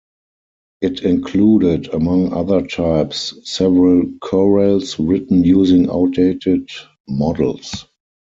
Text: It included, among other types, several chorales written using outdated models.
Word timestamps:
It 0.81 1.03
included, 1.03 1.93
among 1.93 2.33
other 2.33 2.65
types, 2.65 3.35
several 3.43 4.11
chorales 4.21 4.97
written 4.97 5.43
using 5.43 5.91
outdated 5.91 6.67
models. 7.07 7.85